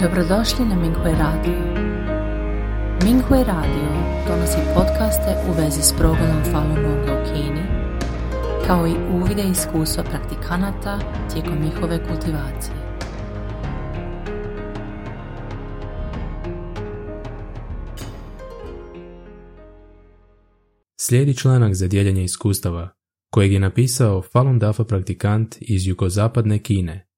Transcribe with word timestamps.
Dobrodošli 0.00 0.64
na 0.64 0.76
Minghui 0.76 1.12
Radio. 1.12 1.58
Minghui 3.04 3.44
Radio 3.44 3.88
donosi 4.28 4.58
podcaste 4.74 5.36
u 5.48 5.52
vezi 5.52 5.82
s 5.82 5.92
progledom 5.98 6.42
Falun 6.52 6.74
Gonga 6.74 7.12
u 7.12 7.24
Kini, 7.24 7.62
kao 8.66 8.86
i 8.86 8.94
uvide 9.14 9.42
iskustva 9.42 10.04
praktikanata 10.04 10.98
tijekom 11.32 11.58
njihove 11.64 11.98
kultivacije. 12.08 12.76
Slijedi 21.00 21.36
članak 21.36 21.74
za 21.74 21.88
dijeljenje 21.88 22.24
iskustava, 22.24 22.88
kojeg 23.30 23.52
je 23.52 23.60
napisao 23.60 24.22
Falun 24.22 24.58
Dafa 24.58 24.84
praktikant 24.84 25.56
iz 25.60 25.86
jugozapadne 25.86 26.58
Kine, 26.58 27.08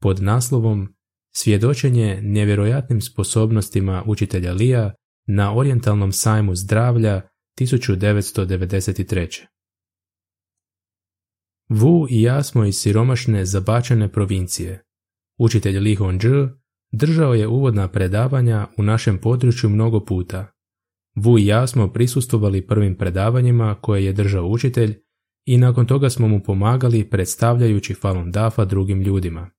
pod 0.00 0.22
naslovom 0.22 0.95
Svjedočenje 1.38 2.18
nevjerojatnim 2.22 3.00
sposobnostima 3.00 4.02
učitelja 4.06 4.52
Lija 4.52 4.94
na 5.26 5.56
orijentalnom 5.56 6.12
sajmu 6.12 6.54
zdravlja 6.54 7.22
1993. 7.60 9.44
Wu 11.70 12.06
i 12.10 12.22
ja 12.22 12.42
smo 12.42 12.64
iz 12.64 12.76
siromašne 12.76 13.44
zabačene 13.44 14.12
provincije. 14.12 14.82
Učitelj 15.38 15.78
Li 15.78 15.94
Hongzhi 15.94 16.48
držao 16.92 17.34
je 17.34 17.48
uvodna 17.48 17.88
predavanja 17.88 18.68
u 18.78 18.82
našem 18.82 19.18
području 19.18 19.70
mnogo 19.70 20.04
puta. 20.04 20.52
Wu 21.16 21.42
i 21.42 21.46
ja 21.46 21.66
smo 21.66 21.92
prisustvovali 21.92 22.66
prvim 22.66 22.96
predavanjima 22.96 23.74
koje 23.80 24.04
je 24.04 24.12
držao 24.12 24.46
učitelj 24.46 24.98
i 25.44 25.58
nakon 25.58 25.86
toga 25.86 26.10
smo 26.10 26.28
mu 26.28 26.42
pomagali 26.42 27.10
predstavljajući 27.10 27.94
Falun 27.94 28.30
Dafa 28.30 28.64
drugim 28.64 29.02
ljudima. 29.02 29.55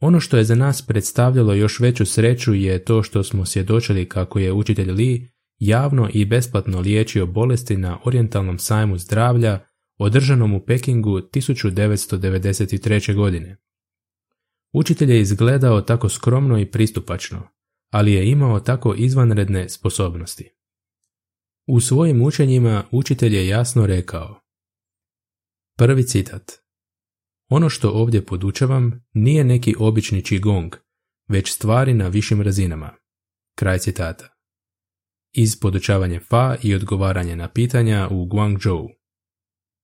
Ono 0.00 0.20
što 0.20 0.36
je 0.36 0.44
za 0.44 0.54
nas 0.54 0.82
predstavljalo 0.82 1.54
još 1.54 1.80
veću 1.80 2.06
sreću 2.06 2.54
je 2.54 2.84
to 2.84 3.02
što 3.02 3.22
smo 3.22 3.46
svjedočili 3.46 4.08
kako 4.08 4.38
je 4.38 4.52
učitelj 4.52 4.90
Li 4.90 5.34
javno 5.58 6.08
i 6.12 6.24
besplatno 6.24 6.80
liječio 6.80 7.26
bolesti 7.26 7.76
na 7.76 7.98
orijentalnom 8.04 8.58
sajmu 8.58 8.98
zdravlja 8.98 9.66
održanom 9.98 10.54
u 10.54 10.64
Pekingu 10.64 11.10
1993. 11.10 13.14
godine. 13.14 13.56
Učitelj 14.72 15.12
je 15.12 15.20
izgledao 15.20 15.80
tako 15.80 16.08
skromno 16.08 16.58
i 16.58 16.66
pristupačno, 16.66 17.48
ali 17.90 18.12
je 18.12 18.30
imao 18.30 18.60
tako 18.60 18.94
izvanredne 18.94 19.68
sposobnosti. 19.68 20.50
U 21.66 21.80
svojim 21.80 22.22
učenjima 22.22 22.84
učitelj 22.90 23.36
je 23.36 23.48
jasno 23.48 23.86
rekao 23.86 24.40
Prvi 25.78 26.02
citat 26.02 26.63
Ono 27.48 27.68
što 27.68 27.90
ovdje 27.90 28.26
podučavam 28.26 29.04
nije 29.12 29.44
neki 29.44 29.74
obični 29.78 30.22
qigong, 30.22 30.76
već 31.28 31.52
stvari 31.52 31.94
na 31.94 32.08
višim 32.08 32.42
razinama. 32.42 32.90
Kraj 33.54 33.78
citata. 33.78 34.28
Iz 35.32 35.60
podučavanje 35.60 36.20
fa 36.20 36.56
i 36.62 36.74
odgovaranje 36.74 37.36
na 37.36 37.48
pitanja 37.48 38.08
u 38.10 38.26
Guangzhou. 38.26 38.88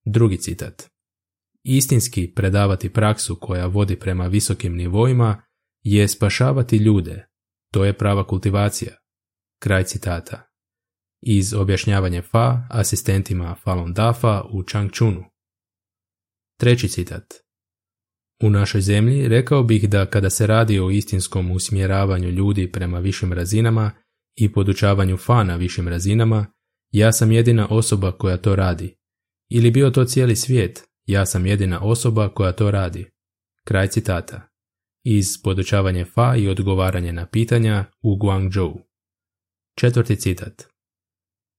Drugi 0.05 0.39
citat. 0.39 0.91
Istinski 1.63 2.33
predavati 2.35 2.93
praksu 2.93 3.39
koja 3.41 3.67
vodi 3.67 3.99
prema 3.99 4.27
visokim 4.27 4.77
nivoima 4.77 5.43
je 5.83 6.09
spašavati 6.09 6.77
ljude. 6.77 7.27
To 7.73 7.85
je 7.85 7.99
prava 7.99 8.27
kultivacija. 8.27 8.97
Kraj 9.59 9.85
citata. 9.85 10.47
Iz 11.21 11.55
objašnjavanje 11.55 12.23
fa 12.23 12.67
asistentima 12.71 13.55
Falun 13.55 13.93
Dafa 13.93 14.43
u 14.53 14.63
Changchunu. 14.63 15.25
Treći 16.59 16.89
citat. 16.89 17.50
U 18.43 18.51
našoj 18.51 18.81
zemlji 18.81 19.29
rekao 19.29 19.63
bih 19.63 19.89
da 19.89 20.07
kada 20.07 20.31
se 20.31 20.47
radi 20.47 20.81
o 20.81 20.91
istinskom 20.91 21.51
usmjeravanju 21.51 22.29
ljudi 22.29 22.73
prema 22.73 22.99
višim 22.99 23.33
razinama 23.33 23.91
i 24.37 24.53
podučavanju 24.53 25.17
fa 25.17 25.45
na 25.45 25.57
višim 25.57 25.89
razinama, 25.89 26.47
ja 26.93 27.13
sam 27.13 27.33
jedina 27.33 27.69
osoba 27.71 28.13
koja 28.13 28.37
to 28.37 28.57
radi. 28.57 28.97
Ili 29.51 29.71
bio 29.71 29.91
to 29.91 30.05
cijeli 30.05 30.37
svijet, 30.37 30.85
ja 31.07 31.27
sam 31.27 31.47
jedina 31.47 31.81
osoba 31.81 32.29
koja 32.29 32.53
to 32.53 32.71
radi. 32.71 33.07
Kraj 33.65 33.89
citata. 33.89 34.49
Iz 35.05 35.27
podučavanje 35.43 36.05
fa 36.05 36.37
i 36.37 36.49
odgovaranje 36.49 37.13
na 37.13 37.27
pitanja 37.27 37.85
u 38.03 38.17
Guangzhou. 38.17 38.81
Četvrti 39.79 40.17
citat. 40.17 40.63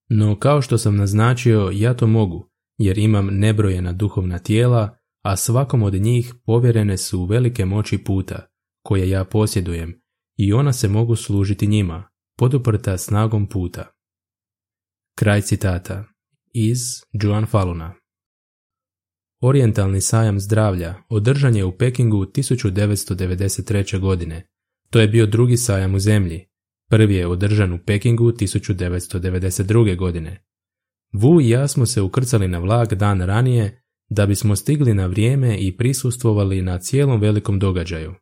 No 0.09 0.39
kao 0.39 0.61
što 0.61 0.77
sam 0.77 0.95
naznačio, 0.95 1.71
ja 1.73 1.93
to 1.93 2.07
mogu, 2.07 2.49
jer 2.77 2.97
imam 2.97 3.27
nebrojena 3.31 3.93
duhovna 3.93 4.39
tijela, 4.39 4.97
a 5.21 5.35
svakom 5.37 5.83
od 5.83 5.93
njih 5.93 6.33
povjerene 6.45 6.97
su 6.97 7.25
velike 7.25 7.65
moći 7.65 7.97
puta, 7.97 8.47
koje 8.83 9.09
ja 9.09 9.25
posjedujem, 9.25 10.01
i 10.37 10.53
ona 10.53 10.73
se 10.73 10.87
mogu 10.87 11.15
služiti 11.15 11.67
njima, 11.67 12.09
poduprta 12.37 12.97
snagom 12.97 13.47
puta. 13.47 13.91
Kraj 15.15 15.41
citata 15.41 16.05
iz 16.53 16.79
Juan 17.13 17.45
Faluna. 17.45 17.93
Orientalni 19.41 20.01
sajam 20.01 20.39
zdravlja 20.39 20.95
održan 21.09 21.55
je 21.55 21.65
u 21.65 21.77
Pekingu 21.77 22.25
1993. 22.25 23.99
godine. 23.99 24.47
To 24.89 24.99
je 24.99 25.07
bio 25.07 25.25
drugi 25.25 25.57
sajam 25.57 25.95
u 25.95 25.99
zemlji. 25.99 26.47
Prvi 26.89 27.15
je 27.15 27.27
održan 27.27 27.73
u 27.73 27.79
Pekingu 27.85 28.31
1992. 28.31 29.97
godine. 29.97 30.43
Wu 31.13 31.45
i 31.45 31.49
ja 31.49 31.67
smo 31.67 31.85
se 31.85 32.01
ukrcali 32.01 32.47
na 32.47 32.59
vlak 32.59 32.93
dan 32.93 33.21
ranije 33.21 33.80
da 34.13 34.25
bismo 34.25 34.55
stigli 34.55 34.93
na 34.93 35.05
vrijeme 35.05 35.57
i 35.59 35.77
prisustvovali 35.77 36.61
na 36.61 36.79
cijelom 36.79 37.21
velikom 37.21 37.59
događaju. 37.59 38.13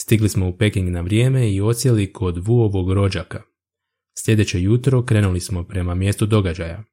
Stigli 0.00 0.28
smo 0.28 0.48
u 0.48 0.56
Peking 0.56 0.88
na 0.88 1.00
vrijeme 1.00 1.52
i 1.52 1.60
ocijeli 1.60 2.12
kod 2.12 2.46
Vuovog 2.46 2.92
rođaka. 2.92 3.42
Sljedeće 4.18 4.62
jutro 4.62 5.02
krenuli 5.02 5.40
smo 5.40 5.64
prema 5.64 5.94
mjestu 5.94 6.26
događaja. 6.26 6.84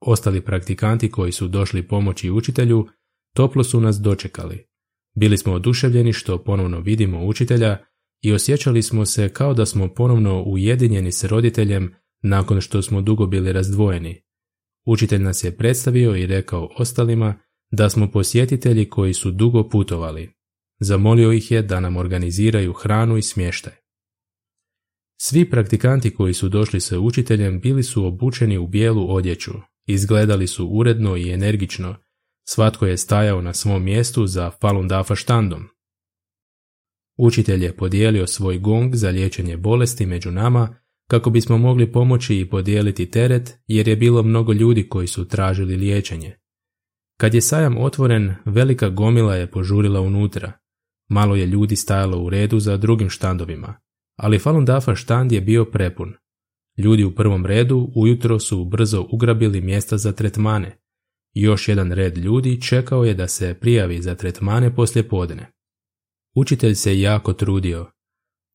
Ostali 0.00 0.40
praktikanti 0.40 1.10
koji 1.10 1.32
su 1.32 1.48
došli 1.48 1.88
pomoći 1.88 2.30
učitelju 2.30 2.86
toplo 3.34 3.64
su 3.64 3.80
nas 3.80 3.96
dočekali. 3.96 4.66
Bili 5.14 5.38
smo 5.38 5.52
oduševljeni 5.52 6.12
što 6.12 6.44
ponovno 6.44 6.80
vidimo 6.80 7.26
učitelja 7.26 7.84
i 8.22 8.32
osjećali 8.32 8.82
smo 8.82 9.06
se 9.06 9.28
kao 9.28 9.54
da 9.54 9.66
smo 9.66 9.94
ponovno 9.94 10.42
ujedinjeni 10.42 11.12
s 11.12 11.24
roditeljem 11.24 11.94
nakon 12.22 12.60
što 12.60 12.82
smo 12.82 13.00
dugo 13.00 13.26
bili 13.26 13.52
razdvojeni. 13.52 14.22
Učitelj 14.86 15.22
nas 15.22 15.44
je 15.44 15.56
predstavio 15.56 16.16
i 16.16 16.26
rekao 16.26 16.68
ostalima 16.78 17.40
da 17.70 17.90
smo 17.90 18.10
posjetitelji 18.10 18.88
koji 18.88 19.14
su 19.14 19.30
dugo 19.30 19.68
putovali. 19.68 20.30
Zamolio 20.80 21.32
ih 21.32 21.50
je 21.50 21.62
da 21.62 21.80
nam 21.80 21.96
organiziraju 21.96 22.72
hranu 22.72 23.16
i 23.16 23.22
smještaj. 23.22 23.72
Svi 25.22 25.50
praktikanti 25.50 26.14
koji 26.14 26.34
su 26.34 26.48
došli 26.48 26.80
sa 26.80 26.98
učiteljem 26.98 27.60
bili 27.60 27.82
su 27.82 28.06
obučeni 28.06 28.58
u 28.58 28.66
bijelu 28.66 29.14
odjeću, 29.14 29.52
izgledali 29.86 30.46
su 30.46 30.66
uredno 30.66 31.16
i 31.16 31.30
energično, 31.30 31.96
svatko 32.48 32.86
je 32.86 32.96
stajao 32.96 33.42
na 33.42 33.54
svom 33.54 33.84
mjestu 33.84 34.26
za 34.26 34.50
Falun 34.50 34.88
Dafa 34.88 35.14
štandom. 35.14 35.68
Učitelj 37.18 37.64
je 37.64 37.76
podijelio 37.76 38.26
svoj 38.26 38.58
gong 38.58 38.94
za 38.94 39.10
liječenje 39.10 39.56
bolesti 39.56 40.06
među 40.06 40.30
nama 40.30 40.76
kako 41.10 41.30
bismo 41.30 41.58
mogli 41.58 41.92
pomoći 41.92 42.38
i 42.38 42.50
podijeliti 42.50 43.10
teret 43.10 43.58
jer 43.66 43.88
je 43.88 43.96
bilo 43.96 44.22
mnogo 44.22 44.52
ljudi 44.52 44.88
koji 44.88 45.06
su 45.06 45.28
tražili 45.28 45.76
liječenje. 45.76 46.39
Kad 47.20 47.34
je 47.34 47.40
sajam 47.40 47.78
otvoren, 47.78 48.34
velika 48.44 48.88
gomila 48.88 49.36
je 49.36 49.50
požurila 49.50 50.00
unutra. 50.00 50.52
Malo 51.08 51.36
je 51.36 51.46
ljudi 51.46 51.76
stajalo 51.76 52.22
u 52.22 52.30
redu 52.30 52.58
za 52.58 52.76
drugim 52.76 53.10
štandovima, 53.10 53.74
ali 54.16 54.38
Falun 54.38 54.64
Dafa 54.64 54.94
štand 54.94 55.32
je 55.32 55.40
bio 55.40 55.64
prepun. 55.64 56.14
Ljudi 56.78 57.04
u 57.04 57.14
prvom 57.14 57.46
redu 57.46 57.90
ujutro 57.94 58.38
su 58.38 58.64
brzo 58.64 59.06
ugrabili 59.10 59.60
mjesta 59.60 59.98
za 59.98 60.12
tretmane. 60.12 60.78
Još 61.34 61.68
jedan 61.68 61.92
red 61.92 62.18
ljudi 62.18 62.60
čekao 62.60 63.04
je 63.04 63.14
da 63.14 63.28
se 63.28 63.54
prijavi 63.60 64.02
za 64.02 64.14
tretmane 64.14 64.74
poslje 64.74 65.08
podne. 65.08 65.52
Učitelj 66.34 66.74
se 66.74 67.00
jako 67.00 67.32
trudio. 67.32 67.86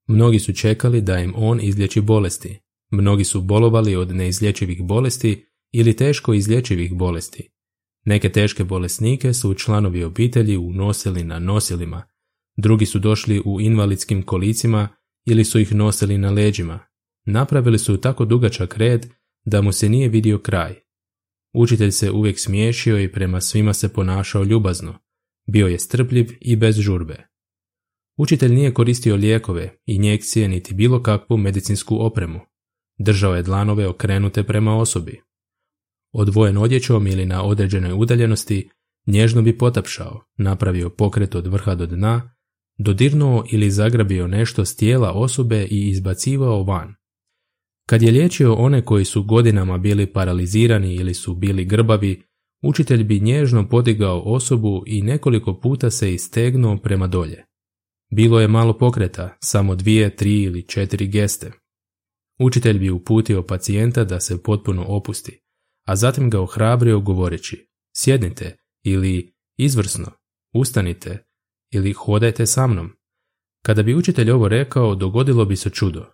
Mnogi 0.07 0.39
su 0.39 0.53
čekali 0.53 1.01
da 1.01 1.19
im 1.19 1.33
on 1.35 1.59
izlječi 1.61 2.01
bolesti. 2.01 2.59
Mnogi 2.91 3.23
su 3.23 3.41
bolovali 3.41 3.95
od 3.95 4.15
neizlječivih 4.15 4.83
bolesti 4.83 5.45
ili 5.71 5.95
teško 5.95 6.33
izlječivih 6.33 6.93
bolesti. 6.93 7.54
Neke 8.05 8.31
teške 8.31 8.63
bolesnike 8.63 9.33
su 9.33 9.53
članovi 9.53 10.03
obitelji 10.03 10.57
unosili 10.57 11.23
na 11.23 11.39
nosilima, 11.39 12.03
drugi 12.57 12.85
su 12.85 12.99
došli 12.99 13.41
u 13.45 13.61
invalidskim 13.61 14.23
kolicima 14.23 14.89
ili 15.25 15.45
su 15.45 15.59
ih 15.59 15.75
nosili 15.75 16.17
na 16.17 16.31
leđima. 16.31 16.79
Napravili 17.25 17.79
su 17.79 17.97
tako 17.97 18.25
dugačak 18.25 18.77
red 18.77 19.05
da 19.45 19.61
mu 19.61 19.71
se 19.71 19.89
nije 19.89 20.09
vidio 20.09 20.39
kraj. 20.39 20.75
Učitelj 21.53 21.91
se 21.91 22.11
uvijek 22.11 22.39
smiješio 22.39 23.01
i 23.01 23.11
prema 23.11 23.41
svima 23.41 23.73
se 23.73 23.93
ponašao 23.93 24.43
ljubazno. 24.43 24.99
Bio 25.47 25.67
je 25.67 25.79
strpljiv 25.79 26.27
i 26.41 26.55
bez 26.55 26.79
žurbe. 26.79 27.27
Učitelj 28.17 28.53
nije 28.53 28.73
koristio 28.73 29.15
lijekove, 29.15 29.77
injekcije 29.85 30.47
niti 30.47 30.73
bilo 30.73 31.03
kakvu 31.03 31.37
medicinsku 31.37 31.97
opremu. 31.99 32.39
Držao 32.97 33.35
je 33.35 33.43
dlanove 33.43 33.87
okrenute 33.87 34.43
prema 34.43 34.77
osobi. 34.77 35.21
Odvojen 36.17 36.57
odjećom 36.57 37.07
ili 37.07 37.25
na 37.25 37.43
određenoj 37.43 37.93
udaljenosti, 37.93 38.69
nježno 39.07 39.41
bi 39.41 39.57
potapšao, 39.57 40.21
napravio 40.37 40.89
pokret 40.89 41.35
od 41.35 41.47
vrha 41.47 41.75
do 41.75 41.85
dna, 41.85 42.35
dodirnuo 42.77 43.45
ili 43.51 43.71
zagrabio 43.71 44.27
nešto 44.27 44.65
s 44.65 44.75
tijela 44.75 45.11
osobe 45.11 45.67
i 45.71 45.89
izbacivao 45.89 46.63
van. 46.63 46.95
Kad 47.87 48.01
je 48.01 48.11
liječio 48.11 48.53
one 48.53 48.85
koji 48.85 49.05
su 49.05 49.23
godinama 49.23 49.77
bili 49.77 50.13
paralizirani 50.13 50.95
ili 50.95 51.13
su 51.13 51.35
bili 51.35 51.65
grbavi, 51.65 52.23
učitelj 52.63 53.03
bi 53.03 53.19
nježno 53.19 53.69
podigao 53.69 54.21
osobu 54.25 54.83
i 54.87 55.01
nekoliko 55.01 55.59
puta 55.59 55.89
se 55.89 56.13
istegnuo 56.13 56.77
prema 56.77 57.07
dolje. 57.07 57.45
Bilo 58.11 58.39
je 58.39 58.47
malo 58.47 58.77
pokreta, 58.77 59.37
samo 59.39 59.75
dvije, 59.75 60.15
tri 60.15 60.41
ili 60.41 60.67
četiri 60.67 61.07
geste. 61.07 61.51
Učitelj 62.39 62.79
bi 62.79 62.89
uputio 62.89 63.43
pacijenta 63.43 64.03
da 64.03 64.19
se 64.19 64.43
potpuno 64.43 64.85
opusti, 64.87 65.44
a 65.85 65.95
zatim 65.95 66.29
ga 66.29 66.41
ohrabrio 66.41 66.99
govoreći 66.99 67.67
sjednite 67.95 68.57
ili 68.83 69.35
izvrsno, 69.57 70.11
ustanite 70.53 71.25
ili 71.71 71.93
hodajte 71.93 72.45
sa 72.45 72.67
mnom. 72.67 72.91
Kada 73.65 73.83
bi 73.83 73.95
učitelj 73.95 74.31
ovo 74.31 74.47
rekao, 74.47 74.95
dogodilo 74.95 75.45
bi 75.45 75.55
se 75.55 75.69
čudo. 75.69 76.05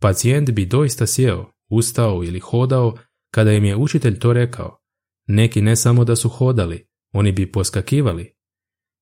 Pacijent 0.00 0.50
bi 0.50 0.66
doista 0.66 1.06
sjeo, 1.06 1.52
ustao 1.70 2.24
ili 2.24 2.40
hodao 2.40 2.98
kada 3.34 3.52
im 3.52 3.64
je 3.64 3.76
učitelj 3.76 4.18
to 4.18 4.32
rekao. 4.32 4.78
Neki 5.26 5.62
ne 5.62 5.76
samo 5.76 6.04
da 6.04 6.16
su 6.16 6.28
hodali, 6.28 6.86
oni 7.12 7.32
bi 7.32 7.52
poskakivali. 7.52 8.34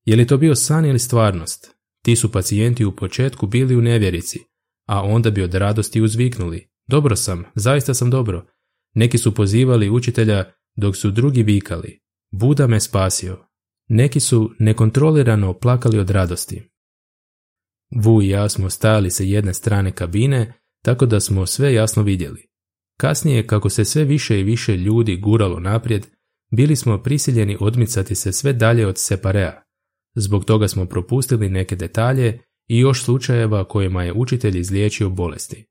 Je 0.05 0.15
li 0.15 0.27
to 0.27 0.37
bio 0.37 0.55
san 0.55 0.85
ili 0.85 0.99
stvarnost? 0.99 1.75
Ti 2.03 2.15
su 2.15 2.31
pacijenti 2.31 2.85
u 2.85 2.95
početku 2.95 3.47
bili 3.47 3.75
u 3.75 3.81
nevjerici, 3.81 4.39
a 4.87 5.01
onda 5.03 5.31
bi 5.31 5.43
od 5.43 5.53
radosti 5.53 6.01
uzviknuli. 6.01 6.69
Dobro 6.87 7.15
sam, 7.15 7.43
zaista 7.55 7.93
sam 7.93 8.09
dobro. 8.09 8.45
Neki 8.93 9.17
su 9.17 9.35
pozivali 9.35 9.89
učitelja 9.89 10.51
dok 10.75 10.95
su 10.95 11.11
drugi 11.11 11.43
vikali. 11.43 11.99
Buda 12.31 12.67
me 12.67 12.79
spasio. 12.79 13.45
Neki 13.87 14.19
su 14.19 14.51
nekontrolirano 14.59 15.53
plakali 15.53 15.99
od 15.99 16.09
radosti. 16.09 16.69
Vu 17.95 18.21
i 18.21 18.29
ja 18.29 18.49
smo 18.49 18.69
stajali 18.69 19.11
sa 19.11 19.23
jedne 19.23 19.53
strane 19.53 19.91
kabine, 19.91 20.53
tako 20.83 21.05
da 21.05 21.19
smo 21.19 21.45
sve 21.45 21.73
jasno 21.73 22.03
vidjeli. 22.03 22.49
Kasnije, 22.97 23.47
kako 23.47 23.69
se 23.69 23.85
sve 23.85 24.03
više 24.03 24.39
i 24.39 24.43
više 24.43 24.77
ljudi 24.77 25.17
guralo 25.17 25.59
naprijed, 25.59 26.07
bili 26.51 26.75
smo 26.75 26.97
prisiljeni 26.97 27.57
odmicati 27.59 28.15
se 28.15 28.31
sve 28.31 28.53
dalje 28.53 28.87
od 28.87 28.95
separea. 28.97 29.63
Zbog 30.15 30.45
toga 30.45 30.67
smo 30.67 30.85
propustili 30.85 31.49
neke 31.49 31.75
detalje 31.75 32.39
i 32.67 32.79
još 32.79 33.03
slučajeva 33.03 33.67
kojima 33.67 34.03
je 34.03 34.13
učitelj 34.13 34.59
izliječio 34.59 35.09
bolesti. 35.09 35.68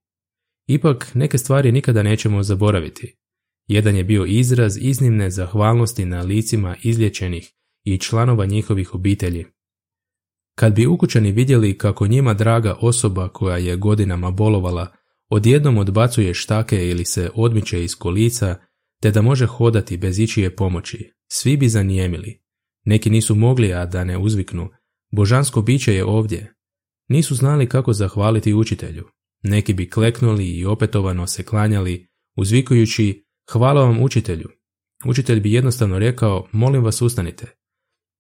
Ipak, 0.69 1.11
neke 1.15 1.38
stvari 1.38 1.73
nikada 1.73 2.03
nećemo 2.03 2.43
zaboraviti. 2.43 3.17
Jedan 3.67 3.97
je 3.97 4.05
bio 4.05 4.25
izraz 4.25 4.76
iznimne 4.81 5.31
zahvalnosti 5.31 6.05
na 6.05 6.23
licima 6.23 6.76
izliječenih 6.82 7.53
i 7.85 7.99
članova 7.99 8.47
njihovih 8.47 8.94
obitelji. 8.94 9.44
Kad 10.55 10.75
bi 10.75 10.87
ukućani 10.87 11.32
vidjeli 11.32 11.79
kako 11.79 12.06
njima 12.06 12.35
draga 12.35 12.76
osoba 12.81 13.29
koja 13.29 13.56
je 13.56 13.76
godinama 13.76 14.31
bolovala 14.31 14.93
odjednom 15.29 15.79
odbacuje 15.79 16.35
štake 16.35 16.88
ili 16.88 17.05
se 17.05 17.31
odmiče 17.35 17.85
iz 17.85 17.94
kolica, 17.94 18.56
te 19.03 19.11
da 19.11 19.23
može 19.23 19.47
hodati 19.47 19.97
bez 19.97 20.19
ičije 20.19 20.56
pomoći, 20.56 21.12
svi 21.29 21.56
bi 21.56 21.69
zanijemili. 21.69 22.43
Neki 22.85 23.11
nisu 23.11 23.35
mogli, 23.35 23.73
a 23.73 23.87
da 23.87 24.05
ne 24.05 24.19
uzviknu, 24.19 24.70
božansko 25.11 25.62
biće 25.62 25.94
je 25.94 26.05
ovdje. 26.05 26.55
Nisu 27.09 27.35
znali 27.35 27.69
kako 27.69 27.93
zahvaliti 27.93 28.55
učitelju. 28.55 29.09
Neki 29.43 29.75
bi 29.75 29.90
kleknuli 29.90 30.46
i 30.46 30.64
opetovano 30.64 31.26
se 31.26 31.43
klanjali, 31.43 32.08
uzvikujući 32.37 33.25
hvala 33.52 33.85
vam 33.85 34.02
učitelju. 34.02 34.49
Učitelj 35.05 35.40
bi 35.40 35.52
jednostavno 35.52 35.99
rekao, 35.99 36.49
molim 36.52 36.85
vas 36.85 37.02
ustanite. 37.02 37.46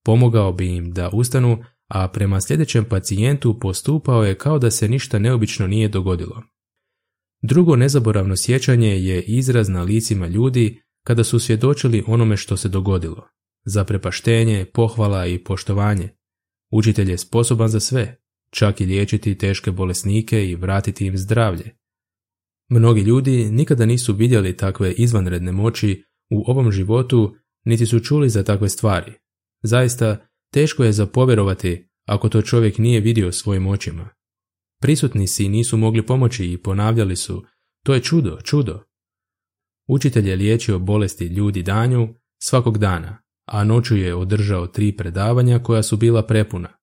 Pomogao 0.04 0.52
bi 0.52 0.76
im 0.76 0.92
da 0.92 1.10
ustanu, 1.12 1.64
a 1.88 2.08
prema 2.08 2.40
sljedećem 2.40 2.84
pacijentu 2.84 3.58
postupao 3.60 4.24
je 4.24 4.34
kao 4.34 4.58
da 4.58 4.70
se 4.70 4.88
ništa 4.88 5.18
neobično 5.18 5.66
nije 5.66 5.88
dogodilo. 5.88 6.42
Drugo 7.42 7.76
nezaboravno 7.76 8.36
sjećanje 8.36 8.88
je 8.88 9.22
izraz 9.22 9.68
na 9.68 9.82
licima 9.82 10.26
ljudi 10.26 10.82
kada 11.04 11.24
su 11.24 11.38
svjedočili 11.38 12.04
onome 12.06 12.36
što 12.36 12.56
se 12.56 12.68
dogodilo. 12.68 13.28
Za 13.64 13.84
prepaštenje, 13.84 14.66
pohvala 14.74 15.26
i 15.26 15.38
poštovanje. 15.44 16.08
Učitelj 16.70 17.10
je 17.10 17.18
sposoban 17.18 17.68
za 17.68 17.80
sve, 17.80 18.20
čak 18.50 18.80
i 18.80 18.86
liječiti 18.86 19.38
teške 19.38 19.70
bolesnike 19.70 20.48
i 20.48 20.54
vratiti 20.54 21.06
im 21.06 21.18
zdravlje. 21.18 21.76
Mnogi 22.70 23.00
ljudi 23.00 23.50
nikada 23.50 23.86
nisu 23.86 24.14
vidjeli 24.14 24.56
takve 24.56 24.92
izvanredne 24.92 25.52
moći 25.52 26.04
u 26.30 26.50
ovom 26.50 26.72
životu, 26.72 27.36
niti 27.64 27.86
su 27.86 28.00
čuli 28.00 28.28
za 28.28 28.42
takve 28.42 28.68
stvari. 28.68 29.12
Zaista, 29.62 30.26
teško 30.52 30.84
je 30.84 30.92
zapovjerovati 30.92 31.88
ako 32.06 32.28
to 32.28 32.42
čovjek 32.42 32.78
nije 32.78 33.00
vidio 33.00 33.32
svojim 33.32 33.66
očima. 33.66 34.08
Prisutni 34.80 35.26
si 35.26 35.48
nisu 35.48 35.76
mogli 35.76 36.06
pomoći 36.06 36.52
i 36.52 36.62
ponavljali 36.62 37.16
su, 37.16 37.44
to 37.84 37.94
je 37.94 38.02
čudo, 38.02 38.38
čudo. 38.44 38.82
Učitelj 39.88 40.28
je 40.28 40.36
liječio 40.36 40.78
bolesti 40.78 41.26
ljudi 41.26 41.62
danju 41.62 42.14
svakog 42.42 42.78
dana, 42.78 43.22
a 43.46 43.64
noću 43.64 43.96
je 43.96 44.14
održao 44.14 44.66
tri 44.66 44.96
predavanja 44.96 45.58
koja 45.58 45.82
su 45.82 45.96
bila 45.96 46.26
prepuna. 46.26 46.77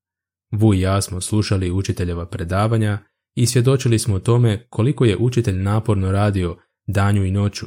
Vu 0.56 0.74
i 0.74 0.80
ja 0.80 1.02
smo 1.02 1.22
slušali 1.22 1.72
učiteljeva 1.72 2.26
predavanja 2.26 3.00
i 3.36 3.46
svjedočili 3.46 4.00
smo 4.00 4.16
o 4.16 4.20
tome 4.20 4.68
koliko 4.70 5.06
je 5.06 5.18
učitelj 5.18 5.56
naporno 5.56 6.12
radio 6.12 6.58
danju 6.88 7.26
i 7.26 7.32
noću. 7.32 7.66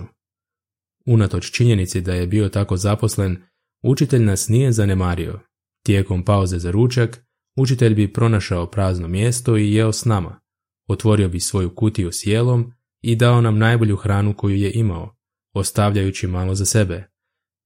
Unatoč 1.06 1.50
činjenici 1.50 2.00
da 2.00 2.14
je 2.14 2.26
bio 2.26 2.48
tako 2.48 2.76
zaposlen, 2.76 3.42
učitelj 3.82 4.22
nas 4.22 4.48
nije 4.48 4.72
zanemario. 4.72 5.40
Tijekom 5.84 6.24
pauze 6.24 6.58
za 6.58 6.70
ručak, 6.70 7.26
učitelj 7.56 7.94
bi 7.94 8.12
pronašao 8.12 8.70
prazno 8.70 9.08
mjesto 9.08 9.56
i 9.56 9.72
jeo 9.72 9.92
s 9.92 10.04
nama. 10.04 10.40
Otvorio 10.88 11.28
bi 11.28 11.40
svoju 11.40 11.74
kutiju 11.74 12.12
s 12.12 12.26
jelom 12.26 12.72
i 13.02 13.16
dao 13.16 13.40
nam 13.40 13.58
najbolju 13.58 13.96
hranu 13.96 14.34
koju 14.34 14.56
je 14.56 14.72
imao, 14.72 15.16
ostavljajući 15.54 16.26
malo 16.26 16.54
za 16.54 16.64
sebe. 16.64 17.10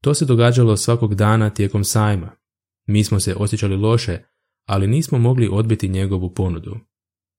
To 0.03 0.15
se 0.15 0.25
događalo 0.25 0.77
svakog 0.77 1.15
dana 1.15 1.51
tijekom 1.51 1.85
sajma. 1.85 2.37
Mi 2.87 3.05
smo 3.05 3.21
se 3.21 3.35
osjećali 3.35 3.77
loše, 3.77 4.25
ali 4.73 4.87
nismo 4.87 5.19
mogli 5.19 5.49
odbiti 5.53 5.89
njegovu 5.89 6.35
ponudu. 6.35 6.77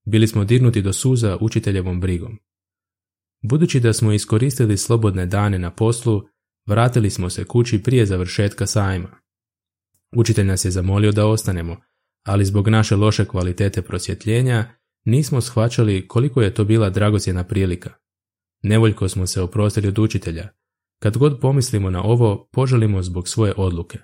Bili 0.06 0.26
smo 0.26 0.44
dirnuti 0.44 0.82
do 0.82 0.92
suza 0.92 1.38
učiteljevom 1.40 2.00
brigom. 2.00 2.38
Budući 3.42 3.80
da 3.80 3.92
smo 3.92 4.12
iskoristili 4.12 4.76
slobodne 4.76 5.26
dane 5.26 5.58
na 5.58 5.70
poslu, 5.70 6.22
vratili 6.66 7.10
smo 7.10 7.30
se 7.30 7.44
kući 7.44 7.82
prije 7.82 8.06
završetka 8.06 8.66
sajma. 8.66 9.08
Učitelj 10.16 10.46
nas 10.46 10.64
je 10.64 10.70
zamolio 10.70 11.12
da 11.12 11.26
ostanemo, 11.26 11.76
ali 12.26 12.44
zbog 12.44 12.68
naše 12.68 12.96
loše 12.96 13.24
kvalitete 13.24 13.82
prosvjetljenja 13.82 14.74
nismo 15.04 15.40
shvaćali 15.40 16.08
koliko 16.08 16.42
je 16.42 16.54
to 16.54 16.64
bila 16.64 16.90
dragocjena 16.90 17.44
prilika. 17.44 17.92
Nevoljko 18.62 19.08
smo 19.08 19.26
se 19.26 19.42
oprostili 19.42 19.88
od 19.88 19.98
učitelja. 19.98 20.48
Kad 21.02 21.16
god 21.16 21.40
pomislimo 21.40 21.90
na 21.90 22.02
ovo, 22.02 22.48
poželimo 22.52 23.02
zbog 23.02 23.28
svoje 23.28 23.54
odluke. 23.56 23.98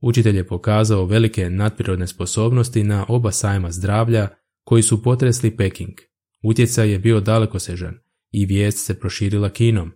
Učitelj 0.00 0.36
je 0.36 0.46
pokazao 0.46 1.04
velike 1.04 1.50
nadprirodne 1.50 2.06
sposobnosti 2.06 2.84
na 2.84 3.06
oba 3.08 3.32
sajma 3.32 3.70
zdravlja 3.70 4.28
koji 4.64 4.82
su 4.82 5.02
potresli 5.02 5.56
Peking. 5.56 5.94
Utjecaj 6.42 6.90
je 6.90 6.98
bio 6.98 7.20
dalekosežan 7.20 7.98
i 8.30 8.46
vijest 8.46 8.86
se 8.86 9.00
proširila 9.00 9.50
kinom. 9.50 9.92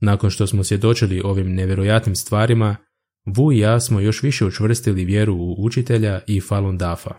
Nakon 0.00 0.30
što 0.30 0.46
smo 0.46 0.64
svjedočili 0.64 1.20
ovim 1.24 1.54
nevjerojatnim 1.54 2.16
stvarima, 2.16 2.76
Vu 3.26 3.52
i 3.52 3.58
ja 3.58 3.80
smo 3.80 4.00
još 4.00 4.22
više 4.22 4.44
učvrstili 4.44 5.04
vjeru 5.04 5.34
u 5.34 5.64
učitelja 5.64 6.20
i 6.26 6.40
Falun 6.40 6.78
Dafa. 6.78 7.18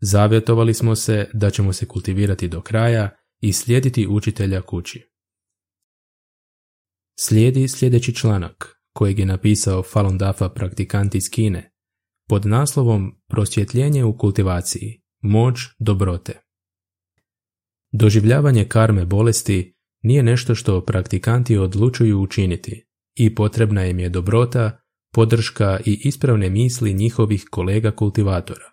Zavjetovali 0.00 0.74
smo 0.74 0.96
se 0.96 1.30
da 1.32 1.50
ćemo 1.50 1.72
se 1.72 1.86
kultivirati 1.86 2.48
do 2.48 2.60
kraja 2.60 3.10
i 3.40 3.52
slijediti 3.52 4.06
učitelja 4.06 4.62
kući. 4.62 5.10
Slijedi 7.18 7.68
sljedeći 7.68 8.14
članak 8.14 8.81
kojeg 8.92 9.18
je 9.18 9.26
napisao 9.26 9.82
Falun 9.82 10.18
Dafa 10.18 10.48
praktikant 10.48 11.14
iz 11.14 11.30
Kine 11.30 11.72
pod 12.28 12.46
naslovom 12.46 13.20
Prosvjetljenje 13.28 14.04
u 14.04 14.18
kultivaciji 14.18 15.02
moć 15.22 15.60
dobrote. 15.78 16.40
Doživljavanje 17.92 18.64
karme 18.64 19.04
bolesti 19.04 19.76
nije 20.02 20.22
nešto 20.22 20.54
što 20.54 20.84
praktikanti 20.84 21.56
odlučuju 21.56 22.20
učiniti 22.20 22.86
i 23.14 23.34
potrebna 23.34 23.86
im 23.86 23.98
je 23.98 24.08
dobrota, 24.08 24.78
podrška 25.14 25.80
i 25.86 26.00
ispravne 26.04 26.50
misli 26.50 26.94
njihovih 26.94 27.44
kolega 27.50 27.90
kultivatora. 27.90 28.72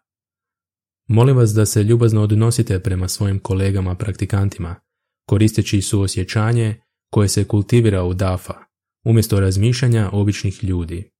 Molim 1.07 1.37
vas 1.37 1.49
da 1.49 1.65
se 1.65 1.83
ljubazno 1.83 2.21
odnosite 2.21 2.79
prema 2.79 3.07
svojim 3.07 3.39
kolegama 3.39 3.95
praktikantima, 3.95 4.75
koristeći 5.27 5.81
suosjećanje 5.81 6.81
koje 7.11 7.29
se 7.29 7.43
kultivira 7.43 8.03
u 8.03 8.13
DAFA, 8.13 8.68
umjesto 9.09 9.39
razmišljanja 9.39 10.09
običnih 10.13 10.63
ljudi. 10.63 11.11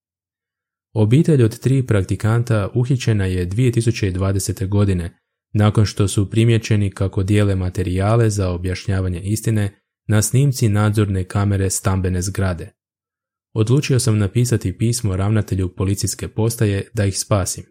Obitelj 0.93 1.43
od 1.43 1.59
tri 1.59 1.87
praktikanta 1.87 2.69
uhićena 2.73 3.25
je 3.25 3.49
2020. 3.49 4.67
godine 4.67 5.19
nakon 5.53 5.85
što 5.85 6.07
su 6.07 6.29
primjećeni 6.29 6.91
kako 6.91 7.23
dijele 7.23 7.55
materijale 7.55 8.29
za 8.29 8.49
objašnjavanje 8.49 9.21
istine 9.21 9.81
na 10.07 10.21
snimci 10.21 10.69
nadzorne 10.69 11.23
kamere 11.23 11.69
stambene 11.69 12.21
zgrade. 12.21 12.71
Odlučio 13.53 13.99
sam 13.99 14.17
napisati 14.17 14.77
pismo 14.77 15.15
ravnatelju 15.15 15.75
policijske 15.75 16.27
postaje 16.27 16.87
da 16.93 17.05
ih 17.05 17.19
spasim. 17.19 17.63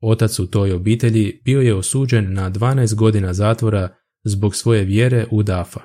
Otac 0.00 0.38
u 0.38 0.46
toj 0.46 0.72
obitelji 0.72 1.40
bio 1.44 1.60
je 1.60 1.74
osuđen 1.74 2.32
na 2.32 2.50
12 2.50 2.94
godina 2.94 3.32
zatvora 3.32 3.96
zbog 4.24 4.56
svoje 4.56 4.84
vjere 4.84 5.26
u 5.30 5.42
Dafa, 5.42 5.80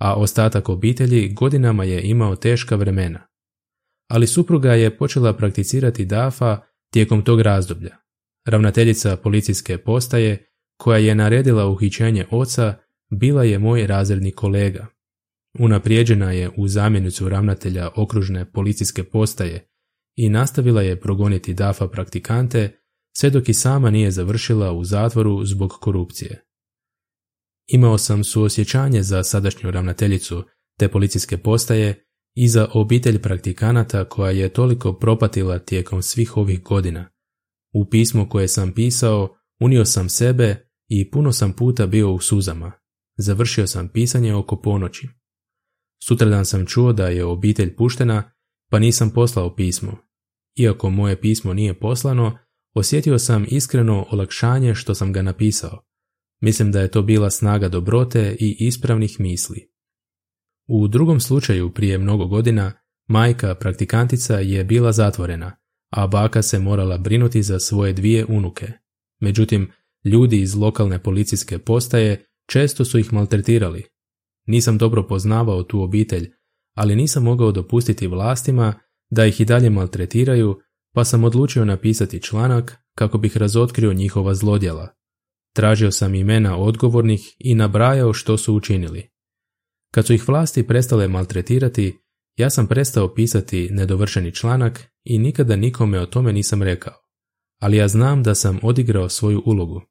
a 0.00 0.14
ostatak 0.14 0.68
obitelji 0.68 1.32
godinama 1.32 1.84
je 1.84 2.02
imao 2.02 2.36
teška 2.36 2.76
vremena. 2.76 3.20
Ali 4.08 4.26
supruga 4.26 4.74
je 4.74 4.96
počela 4.96 5.32
prakticirati 5.32 6.04
Dafa 6.04 6.60
tijekom 6.92 7.24
tog 7.24 7.40
razdoblja. 7.40 7.96
Ravnateljica 8.46 9.16
policijske 9.16 9.78
postaje, 9.78 10.46
koja 10.76 10.98
je 10.98 11.14
naredila 11.14 11.66
uhićenje 11.66 12.26
oca, 12.30 12.74
bila 13.10 13.44
je 13.44 13.58
moj 13.58 13.86
razredni 13.86 14.32
kolega. 14.32 14.86
Unaprijeđena 15.58 16.32
je 16.32 16.50
u 16.56 16.68
zamjenicu 16.68 17.28
ravnatelja 17.28 17.90
okružne 17.96 18.52
policijske 18.52 19.04
postaje 19.04 19.66
i 20.16 20.28
nastavila 20.28 20.82
je 20.82 21.00
progoniti 21.00 21.54
DAFA 21.54 21.88
praktikante 21.88 22.76
sve 23.16 23.30
dok 23.30 23.48
i 23.48 23.54
sama 23.54 23.90
nije 23.90 24.10
završila 24.10 24.72
u 24.72 24.84
zatvoru 24.84 25.44
zbog 25.44 25.70
korupcije. 25.70 26.44
Imao 27.72 27.98
sam 27.98 28.24
suosjećanje 28.24 29.02
za 29.02 29.22
sadašnju 29.22 29.70
ravnateljicu 29.70 30.44
te 30.78 30.88
policijske 30.88 31.38
postaje 31.38 32.04
i 32.34 32.48
za 32.48 32.68
obitelj 32.72 33.22
praktikanata 33.22 34.04
koja 34.04 34.30
je 34.30 34.48
toliko 34.48 34.92
propatila 34.92 35.58
tijekom 35.58 36.02
svih 36.02 36.36
ovih 36.36 36.62
godina. 36.62 37.10
U 37.72 37.90
pismo 37.90 38.28
koje 38.28 38.48
sam 38.48 38.72
pisao 38.72 39.36
unio 39.60 39.84
sam 39.84 40.08
sebe 40.08 40.70
i 40.88 41.10
puno 41.10 41.32
sam 41.32 41.52
puta 41.52 41.86
bio 41.86 42.12
u 42.12 42.20
suzama. 42.20 42.72
Završio 43.18 43.66
sam 43.66 43.88
pisanje 43.88 44.34
oko 44.34 44.60
ponoći. 44.60 45.08
Sutradan 46.02 46.44
sam 46.44 46.66
čuo 46.66 46.92
da 46.92 47.08
je 47.08 47.24
obitelj 47.24 47.76
puštena, 47.76 48.32
pa 48.70 48.78
nisam 48.78 49.10
poslao 49.10 49.54
pismo. 49.54 49.96
Iako 50.58 50.90
moje 50.90 51.20
pismo 51.20 51.54
nije 51.54 51.80
poslano, 51.80 52.38
osjetio 52.74 53.18
sam 53.18 53.46
iskreno 53.48 54.06
olakšanje 54.10 54.74
što 54.74 54.94
sam 54.94 55.12
ga 55.12 55.22
napisao. 55.22 55.89
Mislim 56.40 56.72
da 56.72 56.80
je 56.80 56.90
to 56.90 57.02
bila 57.02 57.30
snaga 57.30 57.68
dobrote 57.68 58.36
i 58.40 58.56
ispravnih 58.60 59.20
misli. 59.20 59.70
U 60.68 60.88
drugom 60.88 61.20
slučaju 61.20 61.74
prije 61.74 61.98
mnogo 61.98 62.26
godina, 62.26 62.72
majka 63.08 63.54
praktikantica 63.54 64.38
je 64.38 64.64
bila 64.64 64.92
zatvorena, 64.92 65.56
a 65.90 66.06
baka 66.06 66.42
se 66.42 66.58
morala 66.58 66.98
brinuti 66.98 67.42
za 67.42 67.58
svoje 67.58 67.92
dvije 67.92 68.26
unuke. 68.28 68.72
Međutim, 69.20 69.70
ljudi 70.04 70.40
iz 70.40 70.54
lokalne 70.54 71.02
policijske 71.02 71.58
postaje 71.58 72.26
često 72.48 72.84
su 72.84 72.98
ih 72.98 73.12
maltretirali. 73.12 73.84
Nisam 74.46 74.78
dobro 74.78 75.06
poznavao 75.06 75.62
tu 75.62 75.82
obitelj, 75.82 76.30
ali 76.74 76.96
nisam 76.96 77.22
mogao 77.22 77.52
dopustiti 77.52 78.06
vlastima 78.06 78.74
da 79.10 79.26
ih 79.26 79.40
i 79.40 79.44
dalje 79.44 79.70
maltretiraju, 79.70 80.60
pa 80.94 81.04
sam 81.04 81.24
odlučio 81.24 81.64
napisati 81.64 82.22
članak 82.22 82.76
kako 82.94 83.18
bih 83.18 83.36
razotkrio 83.36 83.92
njihova 83.92 84.34
zlodjela. 84.34 84.99
Tražio 85.54 85.90
sam 85.90 86.14
imena 86.14 86.56
odgovornih 86.56 87.20
i 87.38 87.54
nabrajao 87.54 88.12
što 88.12 88.38
su 88.38 88.54
učinili. 88.54 89.08
Kad 89.94 90.06
su 90.06 90.12
ih 90.14 90.28
vlasti 90.28 90.66
prestale 90.66 91.08
maltretirati, 91.08 91.98
ja 92.36 92.50
sam 92.50 92.66
prestao 92.66 93.14
pisati 93.14 93.68
nedovršeni 93.70 94.34
članak 94.34 94.88
i 95.04 95.18
nikada 95.18 95.56
nikome 95.56 96.00
o 96.00 96.06
tome 96.06 96.32
nisam 96.32 96.62
rekao, 96.62 96.94
ali 97.60 97.76
ja 97.76 97.88
znam 97.88 98.22
da 98.22 98.34
sam 98.34 98.58
odigrao 98.62 99.08
svoju 99.08 99.42
ulogu. 99.46 99.82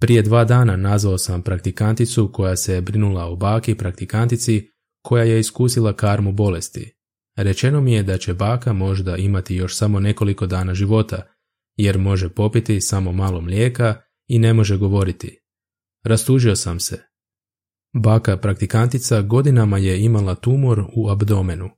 Prije 0.00 0.22
dva 0.22 0.44
dana 0.44 0.76
nazvao 0.76 1.18
sam 1.18 1.42
praktikanticu 1.42 2.30
koja 2.32 2.56
se 2.56 2.80
brinula 2.80 3.24
o 3.24 3.36
baki 3.36 3.74
praktikantici 3.74 4.68
koja 5.02 5.24
je 5.24 5.40
iskusila 5.40 5.92
karmu 5.92 6.32
bolesti. 6.32 6.96
Rečeno 7.36 7.80
mi 7.80 7.92
je 7.92 8.02
da 8.02 8.18
će 8.18 8.34
baka 8.34 8.72
možda 8.72 9.16
imati 9.16 9.54
još 9.54 9.76
samo 9.76 10.00
nekoliko 10.00 10.46
dana 10.46 10.74
života, 10.74 11.22
jer 11.76 11.98
može 11.98 12.28
popiti 12.28 12.80
samo 12.80 13.12
malo 13.12 13.40
mlijeka 13.40 14.02
i 14.32 14.38
ne 14.38 14.54
može 14.54 14.76
govoriti. 14.76 15.38
Rastužio 16.04 16.56
sam 16.56 16.80
se. 16.80 17.02
Baka 17.94 18.36
praktikantica 18.36 19.22
godinama 19.22 19.78
je 19.78 20.04
imala 20.04 20.34
tumor 20.34 20.84
u 20.96 21.10
abdomenu. 21.10 21.70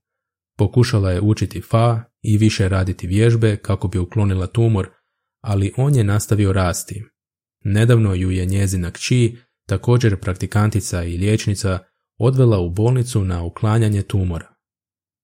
Pokušala 0.59 1.11
je 1.11 1.21
učiti 1.21 1.61
fa 1.61 2.03
i 2.23 2.39
više 2.39 2.69
raditi 2.69 3.07
vježbe 3.07 3.57
kako 3.57 3.89
bi 3.89 3.99
uklonila 3.99 4.47
tumor, 4.47 4.91
ali 5.41 5.73
on 5.77 5.95
je 5.95 6.05
nastavio 6.05 6.53
rasti. 6.53 7.05
Nedavno 7.65 8.15
ju 8.15 8.31
je 8.31 8.47
njezina 8.47 8.91
kći, 8.91 9.37
također 9.67 10.21
praktikantica 10.21 11.05
i 11.05 11.17
liječnica, 11.17 11.79
odvela 12.19 12.59
u 12.59 12.71
bolnicu 12.71 13.25
na 13.25 13.43
uklanjanje 13.43 14.03
tumora. 14.03 14.55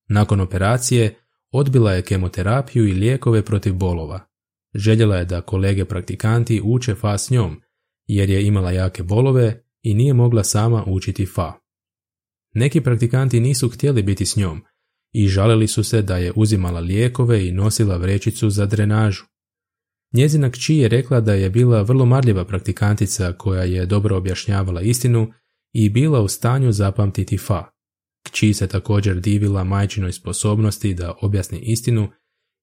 Nakon 0.08 0.40
operacije 0.40 1.14
odbila 1.52 1.92
je 1.92 2.02
kemoterapiju 2.02 2.88
i 2.88 2.92
lijekove 2.92 3.44
protiv 3.44 3.74
bolova. 3.74 4.29
Željela 4.74 5.16
je 5.16 5.24
da 5.24 5.40
kolege 5.40 5.84
praktikanti 5.84 6.60
uče 6.64 6.94
fa 6.94 7.18
s 7.18 7.30
njom, 7.30 7.60
jer 8.06 8.30
je 8.30 8.46
imala 8.46 8.70
jake 8.70 9.02
bolove 9.02 9.64
i 9.82 9.94
nije 9.94 10.14
mogla 10.14 10.44
sama 10.44 10.84
učiti 10.86 11.26
fa. 11.26 11.52
Neki 12.54 12.80
praktikanti 12.80 13.40
nisu 13.40 13.68
htjeli 13.68 14.02
biti 14.02 14.26
s 14.26 14.36
njom 14.36 14.62
i 15.12 15.28
žalili 15.28 15.68
su 15.68 15.84
se 15.84 16.02
da 16.02 16.16
je 16.16 16.32
uzimala 16.36 16.80
lijekove 16.80 17.46
i 17.46 17.52
nosila 17.52 17.96
vrećicu 17.96 18.50
za 18.50 18.66
drenažu. 18.66 19.24
Njezina 20.12 20.50
kći 20.50 20.76
je 20.76 20.88
rekla 20.88 21.20
da 21.20 21.34
je 21.34 21.50
bila 21.50 21.82
vrlo 21.82 22.06
marljiva 22.06 22.44
praktikantica 22.44 23.32
koja 23.32 23.62
je 23.62 23.86
dobro 23.86 24.16
objašnjavala 24.16 24.80
istinu 24.80 25.32
i 25.72 25.90
bila 25.90 26.20
u 26.20 26.28
stanju 26.28 26.72
zapamtiti 26.72 27.38
fa. 27.38 27.64
Kći 28.26 28.54
se 28.54 28.66
također 28.66 29.20
divila 29.20 29.64
majčinoj 29.64 30.12
sposobnosti 30.12 30.94
da 30.94 31.14
objasni 31.22 31.58
istinu 31.58 32.08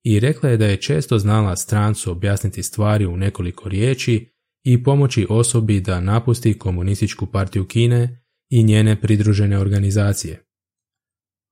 i 0.09 0.19
rekla 0.19 0.49
je 0.49 0.57
da 0.57 0.65
je 0.65 0.77
često 0.77 1.19
znala 1.19 1.55
strancu 1.55 2.11
objasniti 2.11 2.63
stvari 2.63 3.05
u 3.05 3.17
nekoliko 3.17 3.69
riječi 3.69 4.31
i 4.63 4.83
pomoći 4.83 5.27
osobi 5.29 5.79
da 5.79 5.99
napusti 5.99 6.59
komunističku 6.59 7.25
partiju 7.25 7.67
Kine 7.67 8.23
i 8.49 8.63
njene 8.63 9.01
pridružene 9.01 9.59
organizacije. 9.59 10.43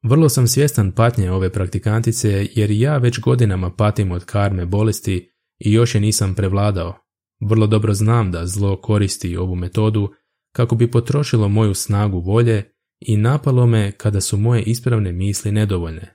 Vrlo 0.04 0.30
sam 0.30 0.48
svjestan 0.48 0.92
patnje 0.92 1.32
ove 1.32 1.52
praktikantice 1.52 2.48
jer 2.56 2.72
ja 2.72 2.98
već 2.98 3.20
godinama 3.20 3.72
patim 3.72 4.12
od 4.12 4.26
karme 4.26 4.66
bolesti 4.66 5.30
i 5.60 5.74
još 5.74 5.96
je 5.96 6.02
nisam 6.02 6.36
prevladao. 6.36 6.98
Vrlo 7.42 7.68
dobro 7.68 7.94
znam 7.94 8.32
da 8.32 8.48
zlo 8.48 8.82
koristi 8.82 9.38
ovu 9.38 9.56
metodu 9.56 10.10
kako 10.56 10.76
bi 10.76 10.92
potrošilo 10.92 11.50
moju 11.50 11.74
snagu 11.74 12.20
volje 12.20 12.64
i 13.00 13.18
napalo 13.18 13.66
me 13.66 13.92
kada 13.92 14.22
su 14.22 14.38
moje 14.38 14.64
ispravne 14.64 15.12
misli 15.12 15.52
nedovoljne. 15.52 16.15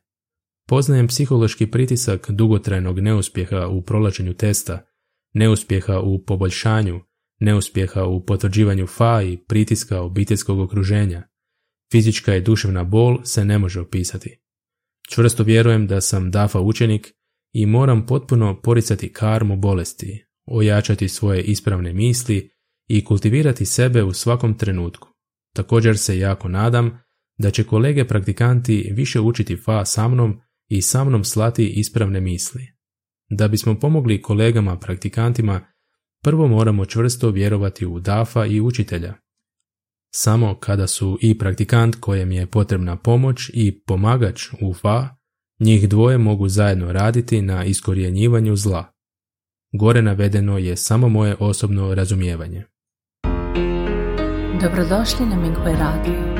Poznajem 0.71 1.07
psihološki 1.07 1.67
pritisak 1.67 2.31
dugotrajnog 2.31 3.01
neuspjeha 3.01 3.69
u 3.69 3.83
prolačenju 3.83 4.35
testa, 4.35 4.87
neuspjeha 5.35 6.01
u 6.01 6.25
poboljšanju, 6.25 7.01
neuspjeha 7.41 8.05
u 8.05 8.27
potvrđivanju 8.27 8.87
fa 8.87 9.23
i 9.23 9.37
pritiska 9.49 10.01
obiteljskog 10.01 10.61
okruženja. 10.61 11.23
Fizička 11.93 12.37
i 12.37 12.41
duševna 12.41 12.85
bol 12.85 13.19
se 13.25 13.45
ne 13.45 13.59
može 13.59 13.81
opisati. 13.81 14.41
Čvrsto 15.09 15.43
vjerujem 15.43 15.87
da 15.87 16.01
sam 16.01 16.31
DAFA 16.31 16.61
učenik 16.61 17.13
i 17.53 17.67
moram 17.67 18.07
potpuno 18.07 18.61
poricati 18.61 19.13
karmu 19.13 19.57
bolesti, 19.57 20.25
ojačati 20.47 21.09
svoje 21.09 21.43
ispravne 21.43 21.93
misli 21.93 22.51
i 22.89 23.05
kultivirati 23.05 23.67
sebe 23.67 24.03
u 24.03 24.13
svakom 24.13 24.59
trenutku. 24.59 25.09
Također 25.55 25.99
se 25.99 26.19
jako 26.19 26.49
nadam 26.49 26.99
da 27.39 27.51
će 27.51 27.65
kolege 27.65 28.05
praktikanti 28.05 28.93
više 28.95 29.21
učiti 29.21 29.57
fa 29.57 29.85
sa 29.85 30.09
mnom 30.09 30.41
i 30.71 30.83
sa 30.83 31.05
mnom 31.05 31.25
slati 31.25 31.67
ispravne 31.67 32.21
misli. 32.21 32.67
Da 33.31 33.49
bismo 33.49 33.79
pomogli 33.79 34.23
kolegama 34.23 34.79
praktikantima, 34.79 35.61
prvo 36.23 36.49
moramo 36.49 36.87
čvrsto 36.87 37.31
vjerovati 37.31 37.87
u 37.87 38.01
dafa 38.01 38.47
i 38.47 38.61
učitelja. 38.61 39.15
Samo 40.15 40.55
kada 40.55 40.87
su 40.87 41.19
i 41.21 41.39
praktikant 41.39 41.97
kojem 42.01 42.33
je 42.33 42.47
potrebna 42.47 42.97
pomoć 42.97 43.51
i 43.55 43.83
pomagač 43.87 44.43
u 44.61 44.75
fa, 44.75 45.09
njih 45.61 45.89
dvoje 45.89 46.19
mogu 46.19 46.49
zajedno 46.49 46.93
raditi 46.93 47.43
na 47.43 47.65
iskorjenjivanju 47.65 48.57
zla. 48.57 48.93
Gore 49.73 50.03
navedeno 50.03 50.59
je 50.59 50.77
samo 50.77 51.09
moje 51.09 51.37
osobno 51.39 51.95
razumijevanje. 51.95 52.65
Dobrodošli 54.63 55.27
na 55.27 55.37
Minghui 55.37 55.73
Radio. 55.73 56.40